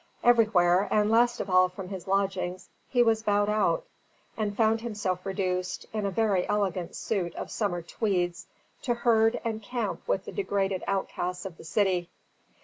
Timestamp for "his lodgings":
1.89-2.69